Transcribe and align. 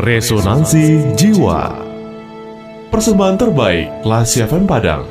Resonansi 0.00 1.12
Jiwa. 1.12 1.76
Persembahan 2.88 3.36
terbaik 3.36 4.00
Lasi 4.00 4.40
FM 4.40 4.64
Padang. 4.64 5.04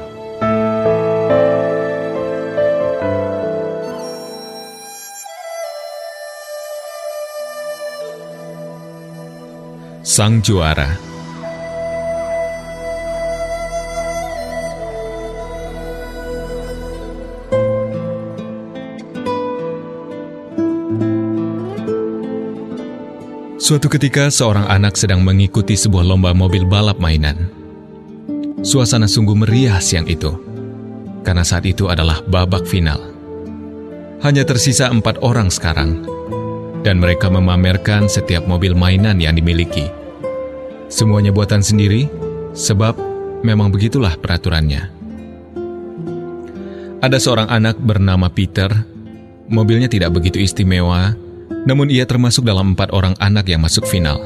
Sang 10.01 10.41
Juara 10.41 11.08
Suatu 23.59 23.91
ketika 23.91 24.31
seorang 24.31 24.71
anak 24.71 24.95
sedang 24.95 25.19
mengikuti 25.19 25.75
sebuah 25.75 26.07
lomba 26.07 26.31
mobil 26.31 26.63
balap 26.63 26.95
mainan. 26.95 27.51
Suasana 28.63 29.03
sungguh 29.03 29.35
meriah 29.35 29.83
siang 29.83 30.07
itu, 30.07 30.31
karena 31.27 31.43
saat 31.43 31.67
itu 31.67 31.91
adalah 31.91 32.23
babak 32.23 32.63
final. 32.63 33.11
Hanya 34.23 34.47
tersisa 34.47 34.87
empat 34.87 35.19
orang 35.19 35.51
sekarang, 35.51 36.07
dan 36.87 37.03
mereka 37.03 37.27
memamerkan 37.27 38.07
setiap 38.07 38.47
mobil 38.47 38.71
mainan 38.79 39.19
yang 39.19 39.35
dimiliki. 39.35 39.91
Semuanya 40.87 41.35
buatan 41.35 41.59
sendiri, 41.59 42.07
sebab 42.55 42.95
memang 43.43 43.75
begitulah 43.75 44.15
peraturannya. 44.23 44.87
Ada 47.03 47.19
seorang 47.19 47.51
anak 47.51 47.75
bernama 47.75 48.31
Peter, 48.31 48.71
mobilnya 49.51 49.91
tidak 49.91 50.15
begitu 50.15 50.39
istimewa, 50.39 51.11
namun 51.67 51.91
ia 51.91 52.07
termasuk 52.07 52.47
dalam 52.47 52.77
empat 52.77 52.91
orang 52.95 53.15
anak 53.19 53.49
yang 53.49 53.63
masuk 53.63 53.83
final. 53.87 54.21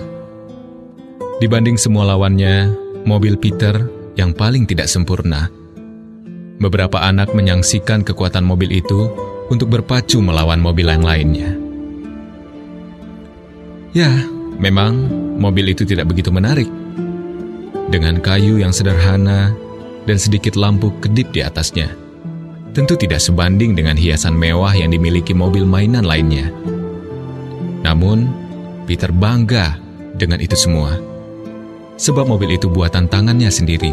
Dibanding 1.42 1.80
semua 1.80 2.06
lawannya, 2.14 2.70
mobil 3.04 3.36
Peter 3.40 3.90
yang 4.14 4.32
paling 4.32 4.70
tidak 4.70 4.86
sempurna. 4.86 5.50
Beberapa 6.62 7.02
anak 7.02 7.34
menyangsikan 7.34 8.06
kekuatan 8.06 8.46
mobil 8.46 8.70
itu 8.70 9.10
untuk 9.50 9.74
berpacu 9.74 10.22
melawan 10.22 10.62
mobil 10.62 10.88
yang 10.88 11.04
lainnya. 11.04 11.52
Ya, 13.94 14.10
memang 14.58 15.10
mobil 15.38 15.74
itu 15.74 15.84
tidak 15.86 16.10
begitu 16.14 16.34
menarik. 16.34 16.70
Dengan 17.92 18.18
kayu 18.24 18.58
yang 18.58 18.74
sederhana 18.74 19.54
dan 20.10 20.18
sedikit 20.18 20.58
lampu 20.58 20.90
kedip 20.98 21.30
di 21.30 21.46
atasnya, 21.46 21.94
tentu 22.74 22.98
tidak 22.98 23.22
sebanding 23.22 23.78
dengan 23.78 23.94
hiasan 23.94 24.34
mewah 24.34 24.74
yang 24.74 24.90
dimiliki 24.90 25.36
mobil 25.36 25.62
mainan 25.62 26.08
lainnya. 26.08 26.50
Namun, 27.84 28.32
Peter 28.88 29.12
bangga 29.12 29.76
dengan 30.16 30.40
itu 30.40 30.56
semua, 30.56 30.96
sebab 32.00 32.26
mobil 32.26 32.56
itu 32.56 32.72
buatan 32.72 33.12
tangannya 33.12 33.52
sendiri. 33.52 33.92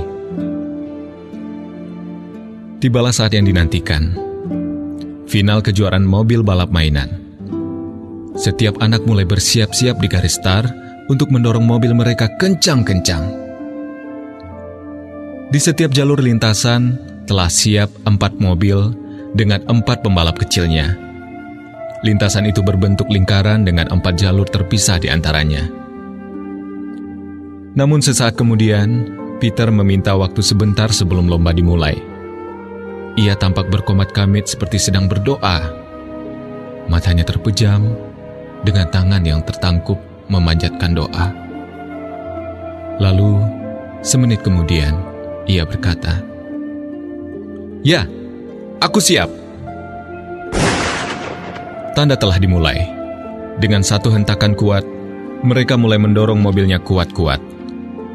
Tibalah 2.80 3.12
saat 3.12 3.36
yang 3.36 3.44
dinantikan, 3.44 4.16
final 5.28 5.60
kejuaraan 5.60 6.06
mobil 6.06 6.40
balap 6.40 6.72
mainan. 6.72 7.20
Setiap 8.38 8.80
anak 8.80 9.04
mulai 9.04 9.28
bersiap-siap 9.28 10.00
di 10.00 10.08
garis 10.08 10.38
start 10.38 10.70
untuk 11.10 11.28
mendorong 11.28 11.66
mobil 11.66 11.92
mereka 11.92 12.30
kencang-kencang. 12.40 13.26
Di 15.50 15.58
setiap 15.58 15.90
jalur 15.90 16.22
lintasan 16.22 16.94
telah 17.26 17.50
siap 17.50 17.90
empat 18.06 18.38
mobil 18.38 18.94
dengan 19.34 19.60
empat 19.66 20.06
pembalap 20.06 20.38
kecilnya 20.38 21.09
Lintasan 22.00 22.48
itu 22.48 22.64
berbentuk 22.64 23.12
lingkaran 23.12 23.68
dengan 23.68 23.92
empat 23.92 24.16
jalur 24.16 24.48
terpisah 24.48 24.96
di 24.96 25.12
antaranya. 25.12 25.68
Namun 27.76 28.00
sesaat 28.00 28.40
kemudian, 28.40 29.04
Peter 29.36 29.68
meminta 29.68 30.16
waktu 30.16 30.40
sebentar 30.40 30.88
sebelum 30.88 31.28
lomba 31.28 31.52
dimulai. 31.52 31.96
Ia 33.20 33.36
tampak 33.36 33.68
berkomat 33.68 34.16
kamit 34.16 34.48
seperti 34.48 34.80
sedang 34.80 35.12
berdoa. 35.12 35.76
Matanya 36.88 37.24
terpejam 37.24 37.92
dengan 38.64 38.88
tangan 38.88 39.20
yang 39.20 39.44
tertangkup 39.44 40.00
memanjatkan 40.32 40.96
doa. 40.96 41.26
Lalu, 42.96 43.44
semenit 44.00 44.40
kemudian, 44.40 44.96
ia 45.48 45.64
berkata, 45.64 46.20
"Ya, 47.84 48.04
aku 48.80 49.00
siap." 49.00 49.39
Tanda 51.92 52.14
telah 52.14 52.38
dimulai. 52.38 52.78
Dengan 53.58 53.84
satu 53.84 54.14
hentakan 54.14 54.54
kuat, 54.54 54.86
mereka 55.42 55.74
mulai 55.74 55.98
mendorong 56.00 56.38
mobilnya 56.38 56.80
kuat-kuat. 56.80 57.42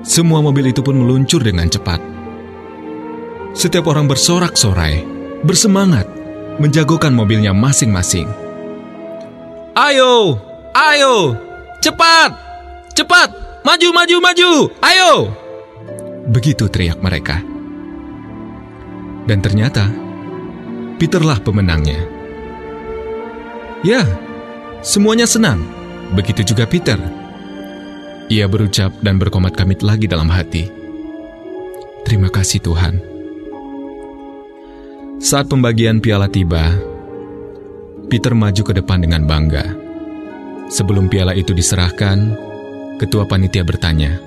Semua 0.06 0.40
mobil 0.40 0.70
itu 0.72 0.86
pun 0.86 0.96
meluncur 0.98 1.42
dengan 1.42 1.66
cepat. 1.68 1.98
Setiap 3.56 3.90
orang 3.90 4.06
bersorak-sorai, 4.06 5.02
bersemangat, 5.42 6.06
menjagokan 6.62 7.12
mobilnya 7.12 7.52
masing-masing. 7.52 8.30
Ayo, 9.76 10.40
ayo, 10.72 11.36
cepat, 11.84 12.32
cepat, 12.96 13.30
maju, 13.66 13.90
maju, 13.92 14.18
maju, 14.24 14.52
ayo! 14.80 15.12
Begitu 16.32 16.72
teriak 16.72 17.04
mereka. 17.04 17.44
Dan 19.26 19.42
ternyata, 19.42 20.06
Peterlah 20.96 21.44
pemenangnya. 21.44 22.15
Ya, 23.86 24.02
semuanya 24.82 25.30
senang. 25.30 25.62
Begitu 26.18 26.42
juga 26.42 26.66
Peter. 26.66 26.98
Ia 28.34 28.50
berucap 28.50 28.90
dan 29.06 29.22
berkomat 29.22 29.54
kamit 29.54 29.86
lagi 29.86 30.10
dalam 30.10 30.26
hati. 30.26 30.66
Terima 32.02 32.34
kasih 32.34 32.66
Tuhan. 32.66 32.98
Saat 35.22 35.54
pembagian 35.54 36.02
piala 36.02 36.26
tiba, 36.26 36.74
Peter 38.10 38.34
maju 38.34 38.62
ke 38.66 38.74
depan 38.74 39.06
dengan 39.06 39.30
bangga. 39.30 39.78
Sebelum 40.66 41.06
piala 41.06 41.38
itu 41.38 41.54
diserahkan, 41.54 42.34
ketua 42.98 43.30
panitia 43.30 43.62
bertanya, 43.62 44.18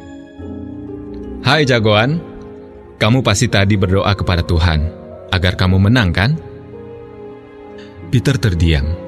Hai 1.43 1.67
jagoan, 1.67 2.23
kamu 3.03 3.27
pasti 3.27 3.51
tadi 3.51 3.75
berdoa 3.75 4.15
kepada 4.15 4.47
Tuhan 4.47 4.87
agar 5.35 5.59
kamu 5.59 5.83
menang 5.83 6.15
kan? 6.15 6.39
Peter 8.15 8.39
terdiam. 8.39 9.08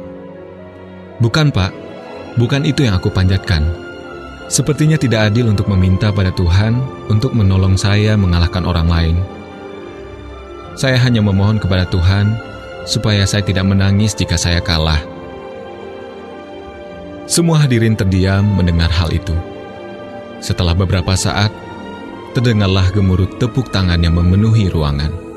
Bukan, 1.20 1.53
Pak. 1.53 1.72
Bukan 2.41 2.64
itu 2.64 2.88
yang 2.88 2.97
aku 2.97 3.12
panjatkan. 3.12 3.69
Sepertinya 4.50 4.98
tidak 4.98 5.31
adil 5.31 5.53
untuk 5.53 5.70
meminta 5.70 6.10
pada 6.10 6.34
Tuhan 6.34 6.81
untuk 7.06 7.36
menolong 7.36 7.78
saya 7.78 8.19
mengalahkan 8.19 8.66
orang 8.66 8.88
lain. 8.91 9.16
Saya 10.75 10.98
hanya 10.98 11.22
memohon 11.22 11.62
kepada 11.62 11.86
Tuhan 11.86 12.34
supaya 12.88 13.28
saya 13.28 13.47
tidak 13.47 13.69
menangis 13.69 14.16
jika 14.16 14.34
saya 14.34 14.58
kalah. 14.58 14.98
Semua 17.31 17.62
hadirin 17.62 17.94
terdiam 17.94 18.42
mendengar 18.42 18.91
hal 18.91 19.14
itu. 19.14 19.37
Setelah 20.42 20.75
beberapa 20.75 21.14
saat, 21.14 21.54
terdengarlah 22.34 22.91
gemuruh 22.91 23.38
tepuk 23.38 23.70
tangan 23.70 24.02
yang 24.02 24.19
memenuhi 24.19 24.66
ruangan. 24.66 25.29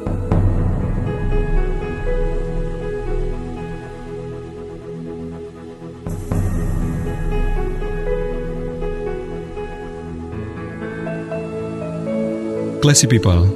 Classy 12.84 13.08
people, 13.08 13.48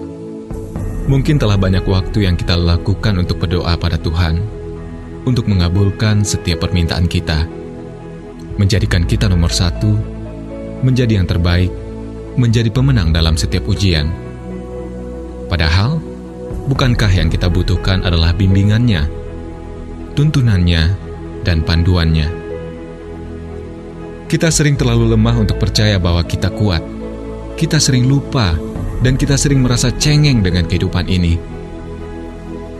mungkin 1.11 1.35
telah 1.35 1.59
banyak 1.59 1.83
waktu 1.83 2.23
yang 2.23 2.39
kita 2.39 2.55
lakukan 2.55 3.19
untuk 3.19 3.43
berdoa 3.43 3.75
pada 3.75 3.99
Tuhan, 3.99 4.39
untuk 5.27 5.51
mengabulkan 5.51 6.23
setiap 6.23 6.63
permintaan 6.63 7.11
kita, 7.11 7.43
menjadikan 8.55 9.03
kita 9.03 9.27
nomor 9.27 9.51
satu, 9.51 9.99
menjadi 10.79 11.19
yang 11.19 11.27
terbaik, 11.27 11.67
menjadi 12.39 12.71
pemenang 12.71 13.11
dalam 13.11 13.35
setiap 13.35 13.67
ujian. 13.67 14.07
Padahal, 15.51 15.99
bukankah 16.71 17.11
yang 17.11 17.27
kita 17.27 17.51
butuhkan 17.51 18.07
adalah 18.07 18.31
bimbingannya, 18.31 19.11
tuntunannya, 20.15 20.95
dan 21.43 21.67
panduannya? 21.67 22.31
Kita 24.31 24.47
sering 24.47 24.79
terlalu 24.79 25.19
lemah 25.19 25.35
untuk 25.43 25.59
percaya 25.59 25.99
bahwa 25.99 26.23
kita 26.23 26.47
kuat. 26.47 26.79
Kita 27.59 27.75
sering 27.75 28.07
lupa 28.07 28.55
dan 29.01 29.19
kita 29.19 29.37
sering 29.37 29.61
merasa 29.61 29.93
cengeng 29.93 30.41
dengan 30.41 30.65
kehidupan 30.65 31.05
ini. 31.05 31.37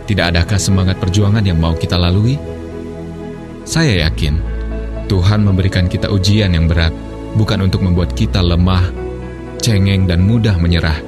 Tidak 0.08 0.24
adakah 0.24 0.56
semangat 0.56 0.96
perjuangan 0.96 1.44
yang 1.44 1.60
mau 1.60 1.76
kita 1.76 2.00
lalui? 2.00 2.40
Saya 3.68 4.08
yakin 4.08 4.40
Tuhan 5.08 5.40
memberikan 5.40 5.88
kita 5.88 6.12
ujian 6.12 6.52
yang 6.52 6.68
berat, 6.68 6.92
bukan 7.36 7.64
untuk 7.64 7.80
membuat 7.80 8.12
kita 8.12 8.44
lemah, 8.44 8.92
cengeng, 9.60 10.04
dan 10.04 10.20
mudah 10.20 10.56
menyerah. 10.60 11.00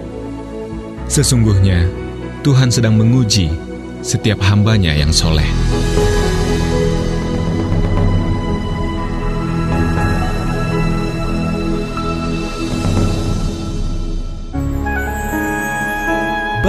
Sesungguhnya, 1.04 1.84
Tuhan 2.40 2.72
sedang 2.72 2.96
menguji 2.96 3.52
setiap 4.00 4.40
hambanya 4.40 4.96
yang 4.96 5.12
soleh. 5.12 5.46